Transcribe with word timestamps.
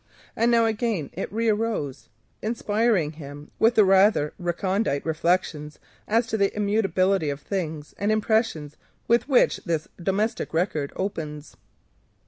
And 0.35 0.49
now 0.49 0.65
again 0.65 1.11
it 1.13 1.31
re 1.31 1.47
arose, 1.47 2.09
inspiring 2.41 3.11
him 3.11 3.51
with 3.59 3.75
the 3.75 3.85
rather 3.85 4.33
recondite 4.39 5.05
reflections 5.05 5.77
as 6.07 6.25
to 6.25 6.37
the 6.37 6.51
immutability 6.55 7.29
of 7.29 7.39
things 7.39 7.93
and 7.99 8.11
impressions 8.11 8.77
with 9.07 9.29
which 9.29 9.57
this 9.57 9.87
domestic 10.01 10.55
record 10.55 10.91
opens. 10.95 11.55